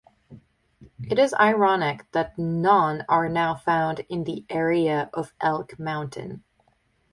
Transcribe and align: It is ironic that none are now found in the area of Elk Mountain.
It 1.11 1.19
is 1.19 1.35
ironic 1.39 2.11
that 2.13 2.35
none 2.35 3.05
are 3.07 3.29
now 3.29 3.53
found 3.53 3.99
in 4.09 4.23
the 4.23 4.47
area 4.49 5.11
of 5.13 5.31
Elk 5.39 5.77
Mountain. 5.77 6.43